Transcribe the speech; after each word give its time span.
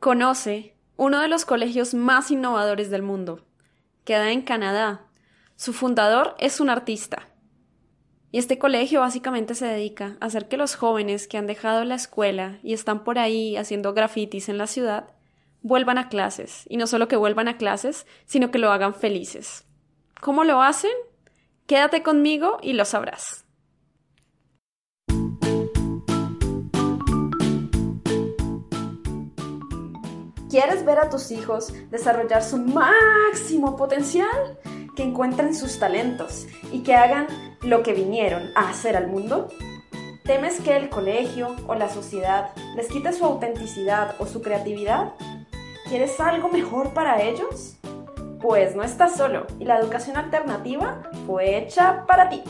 Conoce 0.00 0.74
uno 0.96 1.20
de 1.20 1.28
los 1.28 1.44
colegios 1.44 1.94
más 1.94 2.30
innovadores 2.30 2.90
del 2.90 3.02
mundo. 3.02 3.44
Queda 4.04 4.30
en 4.30 4.42
Canadá. 4.42 5.06
Su 5.56 5.72
fundador 5.72 6.34
es 6.38 6.60
un 6.60 6.70
artista. 6.70 7.28
Y 8.30 8.38
este 8.38 8.58
colegio 8.58 9.00
básicamente 9.00 9.54
se 9.54 9.66
dedica 9.66 10.16
a 10.20 10.26
hacer 10.26 10.48
que 10.48 10.56
los 10.56 10.74
jóvenes 10.74 11.28
que 11.28 11.38
han 11.38 11.46
dejado 11.46 11.84
la 11.84 11.94
escuela 11.94 12.58
y 12.62 12.72
están 12.72 13.04
por 13.04 13.18
ahí 13.18 13.56
haciendo 13.56 13.94
grafitis 13.94 14.48
en 14.48 14.58
la 14.58 14.66
ciudad, 14.66 15.10
vuelvan 15.62 15.98
a 15.98 16.08
clases. 16.08 16.64
Y 16.68 16.76
no 16.76 16.86
solo 16.86 17.08
que 17.08 17.16
vuelvan 17.16 17.48
a 17.48 17.56
clases, 17.56 18.06
sino 18.26 18.50
que 18.50 18.58
lo 18.58 18.72
hagan 18.72 18.94
felices. 18.94 19.64
¿Cómo 20.20 20.44
lo 20.44 20.62
hacen? 20.62 20.90
Quédate 21.66 22.02
conmigo 22.02 22.58
y 22.62 22.72
lo 22.72 22.84
sabrás. 22.84 23.43
¿Quieres 30.54 30.84
ver 30.84 31.00
a 31.00 31.10
tus 31.10 31.32
hijos 31.32 31.72
desarrollar 31.90 32.40
su 32.40 32.58
máximo 32.58 33.74
potencial? 33.74 34.56
Que 34.94 35.02
encuentren 35.02 35.52
sus 35.52 35.80
talentos 35.80 36.46
y 36.70 36.84
que 36.84 36.94
hagan 36.94 37.26
lo 37.62 37.82
que 37.82 37.92
vinieron 37.92 38.52
a 38.54 38.68
hacer 38.68 38.96
al 38.96 39.08
mundo? 39.08 39.48
¿Temes 40.22 40.60
que 40.60 40.76
el 40.76 40.90
colegio 40.90 41.56
o 41.66 41.74
la 41.74 41.88
sociedad 41.88 42.50
les 42.76 42.86
quite 42.86 43.12
su 43.12 43.24
autenticidad 43.24 44.14
o 44.20 44.26
su 44.26 44.42
creatividad? 44.42 45.14
¿Quieres 45.88 46.20
algo 46.20 46.48
mejor 46.48 46.94
para 46.94 47.20
ellos? 47.20 47.76
Pues 48.40 48.76
no 48.76 48.84
estás 48.84 49.16
solo 49.16 49.48
y 49.58 49.64
la 49.64 49.80
educación 49.80 50.16
alternativa 50.16 51.02
fue 51.26 51.58
hecha 51.58 52.06
para 52.06 52.28
ti. 52.28 52.44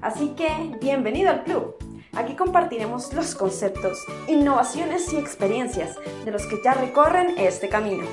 Así 0.00 0.28
que 0.36 0.76
bienvenido 0.80 1.30
al 1.30 1.42
club. 1.42 1.87
Aquí 2.16 2.36
compartiremos 2.36 3.12
los 3.12 3.34
conceptos, 3.34 4.04
innovaciones 4.26 5.12
y 5.12 5.18
experiencias 5.18 5.96
de 6.24 6.30
los 6.30 6.46
que 6.46 6.62
ya 6.62 6.72
recorren 6.72 7.34
este 7.38 7.68
camino. 7.68 8.04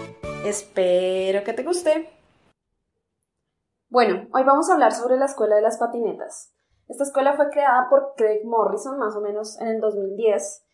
Espero 0.45 1.43
que 1.43 1.53
te 1.53 1.63
guste. 1.63 2.09
Bueno, 3.89 4.27
hoy 4.33 4.43
vamos 4.43 4.69
a 4.69 4.73
hablar 4.73 4.91
sobre 4.91 5.17
la 5.17 5.25
Escuela 5.25 5.55
de 5.55 5.61
las 5.61 5.77
Patinetas. 5.77 6.53
Esta 6.87 7.03
escuela 7.03 7.35
fue 7.35 7.49
creada 7.49 7.87
por 7.89 8.13
Craig 8.15 8.41
Morrison 8.43 8.99
más 8.99 9.15
o 9.15 9.21
menos 9.21 9.59
en 9.59 9.67
el 9.69 9.79
2010. 9.79 10.65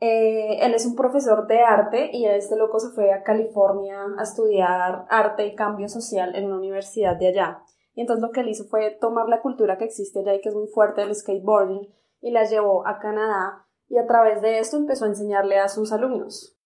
Eh, 0.00 0.58
él 0.64 0.74
es 0.74 0.84
un 0.86 0.96
profesor 0.96 1.46
de 1.46 1.60
arte 1.60 2.10
y 2.12 2.26
este 2.26 2.56
loco 2.56 2.80
se 2.80 2.90
fue 2.94 3.12
a 3.12 3.22
California 3.22 4.04
a 4.18 4.22
estudiar 4.22 5.04
arte 5.08 5.46
y 5.46 5.54
cambio 5.54 5.88
social 5.88 6.34
en 6.34 6.46
una 6.46 6.56
universidad 6.56 7.16
de 7.16 7.28
allá. 7.28 7.62
Y 7.94 8.00
entonces 8.00 8.22
lo 8.22 8.32
que 8.32 8.40
él 8.40 8.48
hizo 8.48 8.64
fue 8.64 8.90
tomar 9.00 9.28
la 9.28 9.42
cultura 9.42 9.78
que 9.78 9.84
existe 9.84 10.20
allá 10.20 10.34
y 10.34 10.40
que 10.40 10.48
es 10.48 10.54
muy 10.54 10.66
fuerte, 10.66 11.02
el 11.02 11.14
skateboarding, 11.14 11.86
y 12.22 12.30
la 12.30 12.44
llevó 12.44 12.86
a 12.86 12.98
Canadá 12.98 13.66
y 13.88 13.98
a 13.98 14.06
través 14.06 14.40
de 14.40 14.58
esto 14.58 14.78
empezó 14.78 15.04
a 15.04 15.08
enseñarle 15.08 15.58
a 15.58 15.68
sus 15.68 15.92
alumnos. 15.92 16.56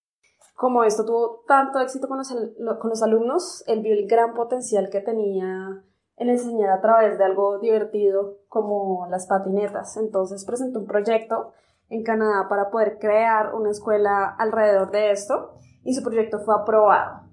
Como 0.55 0.85
esto 0.85 1.05
tuvo 1.05 1.43
tanto 1.49 1.81
éxito 1.81 2.07
con 2.07 2.19
los, 2.19 2.29
con 2.29 2.91
los 2.91 3.03
alumnos, 3.03 3.65
él 3.67 3.81
vio 3.81 3.95
el 3.95 4.07
gran 4.07 4.35
potencial 4.35 4.89
que 4.91 5.01
tenía 5.01 5.83
en 6.17 6.31
enseñar 6.31 6.71
a 6.71 6.81
través 6.81 7.19
de 7.19 7.25
algo 7.25 7.59
divertido 7.59 8.39
como 8.49 9.07
las 9.11 9.27
patinetas. 9.27 9.97
Entonces 9.97 10.45
presentó 10.45 10.79
un 10.79 10.87
proyecto 10.87 11.53
en 11.89 12.05
Canadá 12.05 12.49
para 12.49 12.71
poder 12.71 12.99
crear 12.99 13.55
una 13.55 13.71
escuela 13.71 14.35
alrededor 14.39 14.91
de 14.91 15.11
esto 15.11 15.55
y 15.85 15.95
su 15.95 16.03
proyecto 16.03 16.39
fue 16.41 16.55
aprobado. 16.55 17.27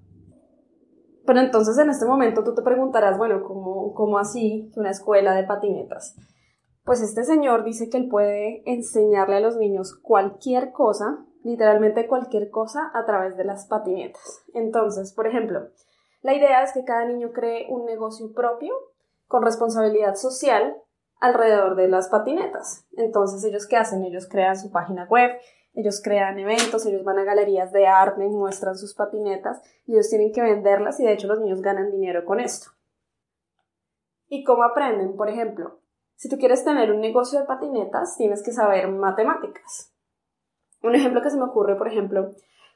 Pero 1.26 1.40
entonces 1.40 1.78
en 1.78 1.88
este 1.88 2.04
momento 2.04 2.44
tú 2.44 2.54
te 2.54 2.62
preguntarás, 2.62 3.16
bueno, 3.16 3.42
¿cómo, 3.42 3.94
cómo 3.94 4.18
así 4.18 4.70
una 4.76 4.90
escuela 4.90 5.34
de 5.34 5.44
patinetas? 5.44 6.16
Pues 6.84 7.00
este 7.00 7.24
señor 7.24 7.64
dice 7.64 7.88
que 7.88 7.96
él 7.96 8.08
puede 8.10 8.62
enseñarle 8.70 9.36
a 9.36 9.40
los 9.40 9.56
niños 9.56 9.98
cualquier 10.02 10.70
cosa, 10.72 11.24
literalmente 11.42 12.06
cualquier 12.06 12.50
cosa, 12.50 12.90
a 12.92 13.06
través 13.06 13.38
de 13.38 13.44
las 13.44 13.66
patinetas. 13.66 14.44
Entonces, 14.52 15.14
por 15.14 15.26
ejemplo, 15.26 15.70
la 16.20 16.34
idea 16.34 16.62
es 16.62 16.74
que 16.74 16.84
cada 16.84 17.06
niño 17.06 17.32
cree 17.32 17.66
un 17.70 17.86
negocio 17.86 18.34
propio 18.34 18.74
con 19.28 19.42
responsabilidad 19.42 20.16
social 20.16 20.76
alrededor 21.20 21.74
de 21.74 21.88
las 21.88 22.10
patinetas. 22.10 22.84
Entonces, 22.98 23.42
ellos 23.44 23.66
qué 23.66 23.78
hacen? 23.78 24.04
Ellos 24.04 24.28
crean 24.28 24.58
su 24.58 24.70
página 24.70 25.06
web, 25.08 25.30
ellos 25.72 26.02
crean 26.04 26.38
eventos, 26.38 26.84
ellos 26.84 27.02
van 27.02 27.18
a 27.18 27.24
galerías 27.24 27.72
de 27.72 27.86
arte, 27.86 28.26
muestran 28.26 28.76
sus 28.76 28.94
patinetas 28.94 29.62
y 29.86 29.94
ellos 29.94 30.10
tienen 30.10 30.32
que 30.32 30.42
venderlas 30.42 31.00
y 31.00 31.04
de 31.04 31.14
hecho 31.14 31.28
los 31.28 31.40
niños 31.40 31.62
ganan 31.62 31.90
dinero 31.90 32.26
con 32.26 32.40
esto. 32.40 32.72
¿Y 34.28 34.44
cómo 34.44 34.64
aprenden? 34.64 35.16
Por 35.16 35.30
ejemplo, 35.30 35.80
si 36.16 36.28
tú 36.28 36.38
quieres 36.38 36.64
tener 36.64 36.92
un 36.92 37.00
negocio 37.00 37.40
de 37.40 37.46
patinetas, 37.46 38.16
tienes 38.16 38.42
que 38.42 38.52
saber 38.52 38.88
matemáticas. 38.88 39.92
Un 40.82 40.94
ejemplo 40.94 41.22
que 41.22 41.30
se 41.30 41.36
me 41.36 41.44
ocurre, 41.44 41.76
por 41.76 41.88
ejemplo, 41.88 42.30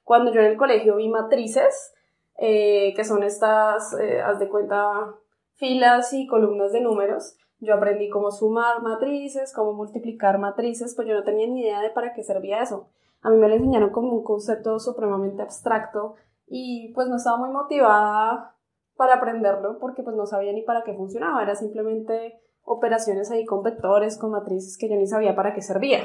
cuando 0.04 0.32
yo 0.32 0.40
en 0.40 0.46
el 0.46 0.56
colegio 0.56 0.96
vi 0.96 1.08
matrices, 1.08 1.94
eh, 2.38 2.94
que 2.94 3.04
son 3.04 3.22
estas, 3.22 3.92
eh, 3.98 4.22
haz 4.22 4.38
de 4.38 4.48
cuenta, 4.48 5.14
filas 5.54 6.12
y 6.12 6.26
columnas 6.26 6.72
de 6.72 6.80
números, 6.80 7.36
yo 7.60 7.74
aprendí 7.74 8.08
cómo 8.08 8.30
sumar 8.30 8.82
matrices, 8.82 9.52
cómo 9.52 9.72
multiplicar 9.72 10.38
matrices, 10.38 10.94
pues 10.94 11.08
yo 11.08 11.14
no 11.14 11.24
tenía 11.24 11.48
ni 11.48 11.62
idea 11.62 11.80
de 11.80 11.90
para 11.90 12.12
qué 12.12 12.22
servía 12.22 12.62
eso. 12.62 12.88
A 13.20 13.30
mí 13.30 13.36
me 13.36 13.48
lo 13.48 13.54
enseñaron 13.54 13.90
como 13.90 14.12
un 14.12 14.22
concepto 14.22 14.78
supremamente 14.78 15.42
abstracto 15.42 16.14
y 16.46 16.92
pues 16.94 17.08
no 17.08 17.16
estaba 17.16 17.38
muy 17.38 17.50
motivada 17.50 18.54
para 18.96 19.14
aprenderlo 19.14 19.78
porque 19.80 20.02
pues 20.02 20.16
no 20.16 20.26
sabía 20.26 20.52
ni 20.52 20.62
para 20.62 20.84
qué 20.84 20.94
funcionaba, 20.94 21.42
era 21.42 21.56
simplemente 21.56 22.40
operaciones 22.68 23.30
ahí 23.30 23.44
con 23.44 23.62
vectores, 23.62 24.18
con 24.18 24.30
matrices 24.30 24.76
que 24.78 24.88
yo 24.88 24.96
ni 24.96 25.06
sabía 25.06 25.34
para 25.34 25.54
qué 25.54 25.62
servía. 25.62 26.00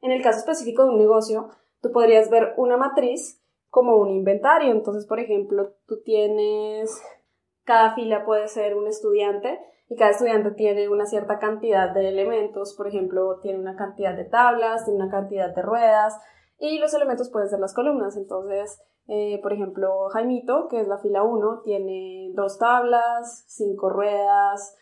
En 0.00 0.12
el 0.12 0.22
caso 0.22 0.38
específico 0.38 0.84
de 0.84 0.90
un 0.90 0.98
negocio, 0.98 1.48
tú 1.80 1.90
podrías 1.92 2.30
ver 2.30 2.54
una 2.56 2.76
matriz 2.76 3.42
como 3.68 3.96
un 3.96 4.10
inventario. 4.10 4.72
Entonces, 4.72 5.06
por 5.06 5.20
ejemplo, 5.20 5.74
tú 5.86 6.00
tienes, 6.02 7.02
cada 7.64 7.94
fila 7.94 8.24
puede 8.24 8.48
ser 8.48 8.76
un 8.76 8.86
estudiante 8.86 9.58
y 9.88 9.96
cada 9.96 10.12
estudiante 10.12 10.52
tiene 10.52 10.88
una 10.88 11.06
cierta 11.06 11.38
cantidad 11.38 11.92
de 11.92 12.08
elementos. 12.08 12.74
Por 12.76 12.86
ejemplo, 12.86 13.40
tiene 13.40 13.58
una 13.58 13.76
cantidad 13.76 14.16
de 14.16 14.24
tablas, 14.24 14.84
tiene 14.84 15.02
una 15.02 15.10
cantidad 15.10 15.54
de 15.54 15.62
ruedas 15.62 16.14
y 16.58 16.78
los 16.78 16.94
elementos 16.94 17.30
pueden 17.30 17.48
ser 17.48 17.58
las 17.58 17.74
columnas. 17.74 18.16
Entonces, 18.16 18.80
eh, 19.08 19.40
por 19.42 19.52
ejemplo, 19.52 20.08
Jaimito, 20.12 20.68
que 20.68 20.80
es 20.80 20.88
la 20.88 20.98
fila 20.98 21.22
1, 21.22 21.62
tiene 21.64 22.30
dos 22.34 22.58
tablas, 22.58 23.44
cinco 23.48 23.90
ruedas, 23.90 24.76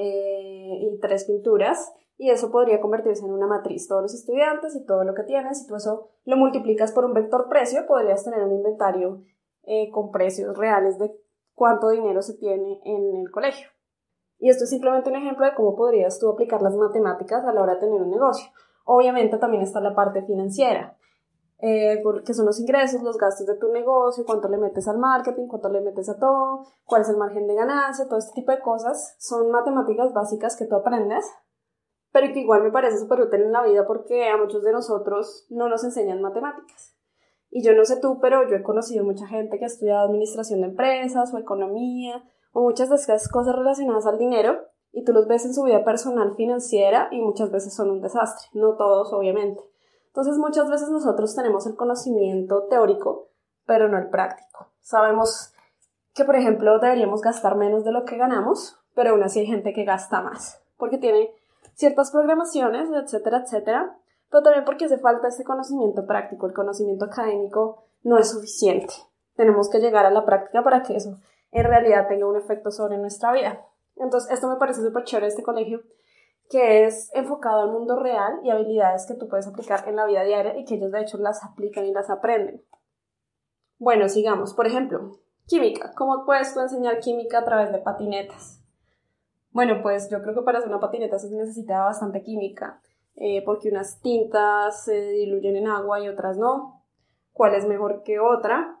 eh, 0.00 0.78
y 0.80 0.98
tres 1.00 1.24
pinturas 1.24 1.92
y 2.16 2.30
eso 2.30 2.52
podría 2.52 2.80
convertirse 2.80 3.24
en 3.24 3.32
una 3.32 3.48
matriz. 3.48 3.88
Todos 3.88 4.02
los 4.02 4.14
estudiantes 4.14 4.76
y 4.76 4.84
todo 4.84 5.02
lo 5.04 5.14
que 5.14 5.24
tienes, 5.24 5.60
si 5.60 5.66
tú 5.66 5.76
eso 5.76 6.10
lo 6.24 6.36
multiplicas 6.36 6.92
por 6.92 7.04
un 7.04 7.14
vector 7.14 7.48
precio, 7.48 7.86
podrías 7.86 8.24
tener 8.24 8.42
un 8.42 8.52
inventario 8.52 9.22
eh, 9.64 9.90
con 9.90 10.10
precios 10.10 10.56
reales 10.56 10.98
de 10.98 11.12
cuánto 11.54 11.90
dinero 11.90 12.22
se 12.22 12.34
tiene 12.34 12.80
en 12.84 13.16
el 13.16 13.30
colegio. 13.30 13.68
Y 14.38 14.50
esto 14.50 14.64
es 14.64 14.70
simplemente 14.70 15.10
un 15.10 15.16
ejemplo 15.16 15.44
de 15.46 15.54
cómo 15.54 15.74
podrías 15.74 16.18
tú 16.18 16.28
aplicar 16.28 16.62
las 16.62 16.76
matemáticas 16.76 17.44
a 17.44 17.52
la 17.52 17.62
hora 17.62 17.74
de 17.74 17.80
tener 17.80 18.00
un 18.00 18.10
negocio. 18.10 18.50
Obviamente 18.84 19.38
también 19.38 19.62
está 19.62 19.80
la 19.80 19.94
parte 19.94 20.22
financiera 20.22 20.97
eh, 21.60 22.02
que 22.24 22.34
son 22.34 22.46
los 22.46 22.60
ingresos, 22.60 23.02
los 23.02 23.18
gastos 23.18 23.46
de 23.46 23.56
tu 23.56 23.72
negocio, 23.72 24.24
cuánto 24.24 24.48
le 24.48 24.58
metes 24.58 24.86
al 24.86 24.98
marketing, 24.98 25.48
cuánto 25.48 25.68
le 25.68 25.80
metes 25.80 26.08
a 26.08 26.18
todo, 26.18 26.64
cuál 26.84 27.02
es 27.02 27.08
el 27.08 27.16
margen 27.16 27.46
de 27.46 27.54
ganancia, 27.54 28.06
todo 28.06 28.18
este 28.18 28.34
tipo 28.34 28.52
de 28.52 28.60
cosas. 28.60 29.16
Son 29.18 29.50
matemáticas 29.50 30.12
básicas 30.12 30.56
que 30.56 30.66
tú 30.66 30.76
aprendes, 30.76 31.24
pero 32.12 32.32
que 32.32 32.40
igual 32.40 32.62
me 32.62 32.70
parece 32.70 32.98
súper 32.98 33.20
útil 33.22 33.42
en 33.42 33.52
la 33.52 33.64
vida 33.64 33.86
porque 33.86 34.28
a 34.28 34.36
muchos 34.36 34.62
de 34.62 34.72
nosotros 34.72 35.46
no 35.50 35.68
nos 35.68 35.82
enseñan 35.84 36.22
matemáticas. 36.22 36.94
Y 37.50 37.64
yo 37.64 37.74
no 37.74 37.84
sé 37.84 37.98
tú, 38.00 38.18
pero 38.20 38.48
yo 38.48 38.56
he 38.56 38.62
conocido 38.62 39.04
mucha 39.04 39.26
gente 39.26 39.58
que 39.58 39.64
ha 39.64 39.68
estudiado 39.68 40.06
administración 40.06 40.60
de 40.60 40.68
empresas 40.68 41.32
o 41.32 41.38
economía 41.38 42.22
o 42.52 42.62
muchas 42.62 42.88
de 42.88 42.96
esas 42.96 43.28
cosas 43.28 43.56
relacionadas 43.56 44.06
al 44.06 44.18
dinero 44.18 44.58
y 44.92 45.04
tú 45.04 45.12
los 45.12 45.26
ves 45.26 45.44
en 45.44 45.54
su 45.54 45.64
vida 45.64 45.84
personal 45.84 46.34
financiera 46.36 47.08
y 47.10 47.20
muchas 47.20 47.50
veces 47.50 47.74
son 47.74 47.90
un 47.90 48.00
desastre. 48.00 48.48
No 48.52 48.76
todos, 48.76 49.12
obviamente. 49.12 49.60
Entonces 50.08 50.36
muchas 50.36 50.68
veces 50.68 50.88
nosotros 50.90 51.34
tenemos 51.34 51.66
el 51.66 51.76
conocimiento 51.76 52.64
teórico, 52.64 53.28
pero 53.66 53.88
no 53.88 53.98
el 53.98 54.08
práctico. 54.08 54.68
Sabemos 54.80 55.52
que, 56.14 56.24
por 56.24 56.36
ejemplo, 56.36 56.78
deberíamos 56.78 57.20
gastar 57.20 57.56
menos 57.56 57.84
de 57.84 57.92
lo 57.92 58.04
que 58.04 58.16
ganamos, 58.16 58.76
pero 58.94 59.10
aún 59.10 59.22
así 59.22 59.40
hay 59.40 59.46
gente 59.46 59.72
que 59.72 59.84
gasta 59.84 60.20
más, 60.20 60.60
porque 60.76 60.98
tiene 60.98 61.30
ciertas 61.74 62.10
programaciones, 62.10 62.90
etcétera, 62.90 63.42
etcétera, 63.44 63.96
pero 64.30 64.42
también 64.42 64.64
porque 64.64 64.86
hace 64.86 64.98
falta 64.98 65.28
este 65.28 65.44
conocimiento 65.44 66.06
práctico. 66.06 66.46
El 66.46 66.54
conocimiento 66.54 67.04
académico 67.04 67.84
no 68.02 68.18
es 68.18 68.30
suficiente. 68.30 68.92
Tenemos 69.36 69.70
que 69.70 69.78
llegar 69.78 70.04
a 70.04 70.10
la 70.10 70.24
práctica 70.24 70.62
para 70.62 70.82
que 70.82 70.96
eso 70.96 71.18
en 71.52 71.64
realidad 71.64 72.08
tenga 72.08 72.26
un 72.26 72.36
efecto 72.36 72.70
sobre 72.70 72.98
nuestra 72.98 73.32
vida. 73.32 73.64
Entonces, 73.96 74.30
esto 74.32 74.48
me 74.48 74.56
parece 74.56 74.82
súper 74.82 75.04
chévere 75.04 75.28
este 75.28 75.42
colegio, 75.42 75.82
que 76.48 76.86
es 76.86 77.10
enfocado 77.14 77.62
al 77.62 77.72
mundo 77.72 77.96
real 77.96 78.40
y 78.42 78.50
habilidades 78.50 79.06
que 79.06 79.14
tú 79.14 79.28
puedes 79.28 79.46
aplicar 79.46 79.86
en 79.86 79.96
la 79.96 80.06
vida 80.06 80.24
diaria 80.24 80.58
y 80.58 80.64
que 80.64 80.76
ellos 80.76 80.92
de 80.92 81.02
hecho 81.02 81.18
las 81.18 81.44
aplican 81.44 81.84
y 81.84 81.92
las 81.92 82.08
aprenden. 82.08 82.62
Bueno, 83.78 84.08
sigamos. 84.08 84.54
Por 84.54 84.66
ejemplo, 84.66 85.18
química. 85.46 85.92
¿Cómo 85.94 86.24
puedes 86.24 86.54
tú 86.54 86.60
enseñar 86.60 87.00
química 87.00 87.38
a 87.38 87.44
través 87.44 87.70
de 87.70 87.78
patinetas? 87.78 88.60
Bueno, 89.50 89.80
pues 89.82 90.08
yo 90.10 90.22
creo 90.22 90.34
que 90.34 90.42
para 90.42 90.58
hacer 90.58 90.70
una 90.70 90.80
patineta 90.80 91.18
se 91.18 91.30
necesita 91.30 91.80
bastante 91.84 92.22
química, 92.22 92.80
eh, 93.16 93.42
porque 93.44 93.70
unas 93.70 94.00
tintas 94.00 94.84
se 94.84 95.10
diluyen 95.10 95.56
en 95.56 95.68
agua 95.68 96.00
y 96.00 96.08
otras 96.08 96.38
no. 96.38 96.84
¿Cuál 97.32 97.54
es 97.54 97.66
mejor 97.66 98.02
que 98.02 98.20
otra? 98.20 98.78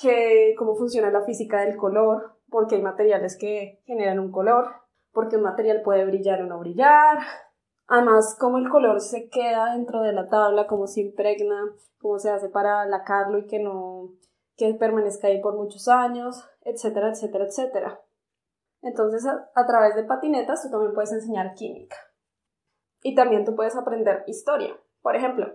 Que 0.00 0.54
cómo 0.58 0.74
funciona 0.74 1.10
la 1.10 1.22
física 1.22 1.60
del 1.60 1.76
color, 1.76 2.36
porque 2.50 2.76
hay 2.76 2.82
materiales 2.82 3.36
que 3.38 3.80
generan 3.86 4.18
un 4.18 4.30
color, 4.30 4.81
porque 5.12 5.36
un 5.36 5.42
material 5.42 5.82
puede 5.82 6.04
brillar 6.04 6.42
o 6.42 6.46
no 6.46 6.58
brillar. 6.58 7.18
Además, 7.86 8.36
cómo 8.38 8.58
el 8.58 8.68
color 8.68 9.00
se 9.00 9.28
queda 9.28 9.72
dentro 9.72 10.00
de 10.02 10.12
la 10.12 10.28
tabla, 10.28 10.66
cómo 10.66 10.86
se 10.86 11.02
impregna, 11.02 11.72
cómo 12.00 12.18
se 12.18 12.30
hace 12.30 12.48
para 12.48 12.86
lacarlo 12.86 13.38
y 13.38 13.46
que 13.46 13.58
no 13.58 14.10
que 14.56 14.74
permanezca 14.74 15.28
ahí 15.28 15.40
por 15.40 15.56
muchos 15.56 15.88
años, 15.88 16.48
etcétera, 16.62 17.10
etcétera, 17.10 17.46
etcétera. 17.46 18.00
Entonces, 18.82 19.26
a, 19.26 19.66
través 19.66 19.94
de 19.94 20.04
patinetas 20.04 20.62
tú 20.62 20.70
también 20.70 20.92
puedes 20.92 21.12
enseñar 21.12 21.54
química. 21.54 21.96
Y 23.02 23.14
también 23.14 23.44
tú 23.44 23.54
puedes 23.54 23.76
aprender 23.76 24.24
historia. 24.26 24.76
Por 25.00 25.16
ejemplo, 25.16 25.54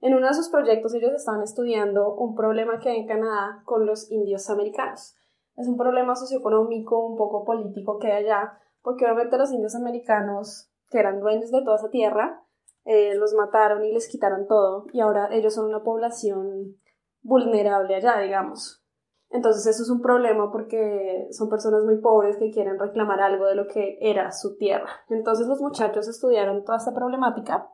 en 0.00 0.14
uno 0.14 0.26
de 0.26 0.34
sus 0.34 0.50
proyectos 0.50 0.94
ellos 0.94 1.12
estaban 1.12 1.42
estudiando 1.42 2.14
un 2.14 2.34
problema 2.34 2.78
que 2.78 2.90
hay 2.90 2.98
en 2.98 3.06
Canadá 3.06 3.62
con 3.64 3.86
los 3.86 4.10
indios 4.10 4.50
americanos. 4.50 5.16
Es 5.56 5.68
un 5.68 5.76
problema 5.76 6.14
socioeconómico, 6.16 7.06
un 7.06 7.16
poco 7.16 7.44
político 7.44 7.98
que 7.98 8.08
hay 8.12 8.24
allá, 8.24 8.58
porque 8.84 9.06
obviamente 9.06 9.38
los 9.38 9.50
indios 9.50 9.74
americanos, 9.74 10.70
que 10.90 10.98
eran 10.98 11.18
dueños 11.18 11.50
de 11.50 11.62
toda 11.62 11.76
esa 11.76 11.90
tierra, 11.90 12.44
eh, 12.84 13.14
los 13.16 13.32
mataron 13.32 13.82
y 13.82 13.92
les 13.92 14.08
quitaron 14.08 14.46
todo, 14.46 14.84
y 14.92 15.00
ahora 15.00 15.28
ellos 15.32 15.54
son 15.54 15.64
una 15.64 15.82
población 15.82 16.76
vulnerable 17.22 17.94
allá, 17.94 18.18
digamos. 18.18 18.84
Entonces 19.30 19.66
eso 19.66 19.82
es 19.82 19.90
un 19.90 20.02
problema 20.02 20.52
porque 20.52 21.26
son 21.30 21.48
personas 21.48 21.82
muy 21.84 21.96
pobres 21.96 22.36
que 22.36 22.50
quieren 22.50 22.78
reclamar 22.78 23.20
algo 23.20 23.46
de 23.46 23.56
lo 23.56 23.66
que 23.66 23.98
era 24.00 24.30
su 24.30 24.56
tierra. 24.56 24.88
Entonces 25.08 25.48
los 25.48 25.60
muchachos 25.60 26.06
estudiaron 26.06 26.62
toda 26.62 26.78
esta 26.78 26.94
problemática 26.94 27.68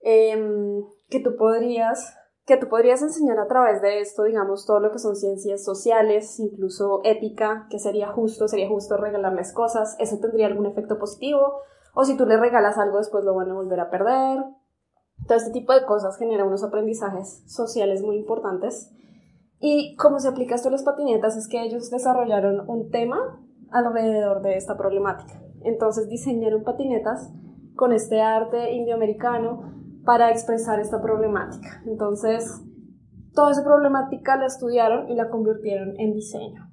em, 0.00 0.82
que 1.10 1.20
tú 1.20 1.36
podrías 1.36 2.16
que 2.46 2.58
tú 2.58 2.68
podrías 2.68 3.00
enseñar 3.02 3.38
a 3.38 3.46
través 3.46 3.80
de 3.80 4.00
esto, 4.00 4.24
digamos, 4.24 4.66
todo 4.66 4.78
lo 4.78 4.92
que 4.92 4.98
son 4.98 5.16
ciencias 5.16 5.64
sociales, 5.64 6.38
incluso 6.38 7.00
ética, 7.04 7.66
que 7.70 7.78
sería 7.78 8.08
justo, 8.08 8.48
sería 8.48 8.68
justo 8.68 8.98
regalarles 8.98 9.52
cosas, 9.52 9.96
eso 9.98 10.18
tendría 10.18 10.46
algún 10.46 10.66
efecto 10.66 10.98
positivo, 10.98 11.60
o 11.94 12.04
si 12.04 12.16
tú 12.16 12.26
le 12.26 12.36
regalas 12.36 12.76
algo 12.76 12.98
después 12.98 13.24
lo 13.24 13.34
van 13.34 13.50
a 13.50 13.54
volver 13.54 13.80
a 13.80 13.90
perder. 13.90 14.44
Todo 15.26 15.38
este 15.38 15.52
tipo 15.52 15.72
de 15.72 15.86
cosas 15.86 16.18
genera 16.18 16.44
unos 16.44 16.64
aprendizajes 16.64 17.44
sociales 17.46 18.02
muy 18.02 18.16
importantes. 18.16 18.90
Y 19.60 19.96
cómo 19.96 20.18
se 20.18 20.28
aplica 20.28 20.56
esto 20.56 20.68
a 20.68 20.72
las 20.72 20.82
patinetas 20.82 21.36
es 21.36 21.48
que 21.48 21.62
ellos 21.62 21.90
desarrollaron 21.90 22.68
un 22.68 22.90
tema 22.90 23.40
alrededor 23.70 24.42
de 24.42 24.56
esta 24.56 24.76
problemática. 24.76 25.40
Entonces 25.62 26.08
diseñaron 26.08 26.64
patinetas 26.64 27.32
con 27.74 27.92
este 27.92 28.20
arte 28.20 28.72
indioamericano 28.72 29.83
para 30.04 30.30
expresar 30.30 30.80
esta 30.80 31.00
problemática. 31.00 31.82
Entonces, 31.86 32.62
toda 33.32 33.52
esa 33.52 33.64
problemática 33.64 34.36
la 34.36 34.46
estudiaron 34.46 35.08
y 35.08 35.14
la 35.14 35.28
convirtieron 35.30 35.98
en 35.98 36.12
diseño. 36.12 36.70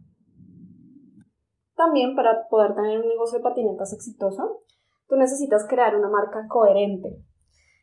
También 1.76 2.16
para 2.16 2.48
poder 2.50 2.76
tener 2.76 3.00
un 3.00 3.08
negocio 3.08 3.40
de 3.40 3.44
patinetas 3.44 3.94
exitoso, 3.94 4.62
tú 5.08 5.16
necesitas 5.16 5.66
crear 5.68 5.96
una 5.96 6.10
marca 6.10 6.48
coherente. 6.48 7.24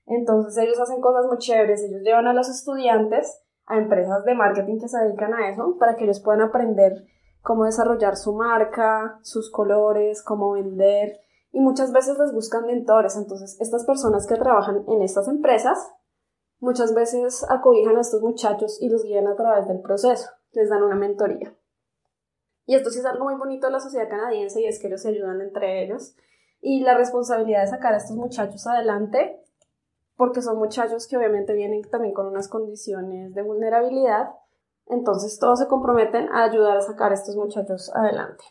Entonces 0.06 0.56
ellos 0.56 0.80
hacen 0.80 1.00
cosas 1.00 1.26
muy 1.26 1.38
chéveres, 1.38 1.82
ellos 1.82 2.02
llevan 2.02 2.26
a 2.26 2.32
los 2.32 2.48
estudiantes 2.48 3.44
a 3.66 3.76
empresas 3.76 4.24
de 4.24 4.34
marketing 4.34 4.78
que 4.80 4.88
se 4.88 4.98
dedican 4.98 5.34
a 5.34 5.50
eso 5.50 5.76
para 5.78 5.96
que 5.96 6.04
ellos 6.04 6.20
puedan 6.20 6.40
aprender 6.40 7.04
cómo 7.42 7.64
desarrollar 7.64 8.16
su 8.16 8.34
marca, 8.34 9.18
sus 9.22 9.50
colores, 9.50 10.22
cómo 10.22 10.52
vender, 10.52 11.18
y 11.52 11.60
muchas 11.60 11.92
veces 11.92 12.18
les 12.18 12.32
buscan 12.32 12.66
mentores. 12.66 13.16
Entonces, 13.16 13.56
estas 13.60 13.84
personas 13.84 14.26
que 14.26 14.36
trabajan 14.36 14.84
en 14.88 15.02
estas 15.02 15.28
empresas 15.28 15.92
muchas 16.60 16.94
veces 16.94 17.44
acobijan 17.48 17.96
a 17.96 18.00
estos 18.00 18.22
muchachos 18.22 18.78
y 18.80 18.88
los 18.88 19.02
guían 19.04 19.26
a 19.26 19.36
través 19.36 19.68
del 19.68 19.80
proceso, 19.80 20.30
les 20.52 20.68
dan 20.68 20.82
una 20.82 20.96
mentoría. 20.96 21.54
Y 22.66 22.74
esto 22.74 22.90
sí 22.90 22.98
es 22.98 23.06
algo 23.06 23.24
muy 23.24 23.36
bonito 23.36 23.66
de 23.66 23.72
la 23.72 23.80
sociedad 23.80 24.10
canadiense 24.10 24.60
y 24.60 24.66
es 24.66 24.78
que 24.78 24.88
ellos 24.88 25.02
se 25.02 25.08
ayudan 25.08 25.40
entre 25.40 25.84
ellos. 25.84 26.14
Y 26.60 26.80
la 26.80 26.96
responsabilidad 26.96 27.62
de 27.62 27.68
sacar 27.68 27.94
a 27.94 27.98
estos 27.98 28.16
muchachos 28.16 28.66
adelante, 28.66 29.40
porque 30.16 30.42
son 30.42 30.58
muchachos 30.58 31.06
que 31.06 31.16
obviamente 31.16 31.54
vienen 31.54 31.82
también 31.82 32.12
con 32.12 32.26
unas 32.26 32.48
condiciones 32.48 33.32
de 33.34 33.42
vulnerabilidad, 33.42 34.34
entonces 34.86 35.38
todos 35.38 35.60
se 35.60 35.68
comprometen 35.68 36.28
a 36.30 36.44
ayudar 36.44 36.76
a 36.76 36.80
sacar 36.82 37.12
a 37.12 37.14
estos 37.14 37.36
muchachos 37.36 37.90
adelante. 37.94 38.44